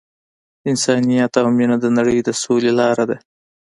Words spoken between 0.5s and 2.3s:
انسانیت او مینه د نړۍ د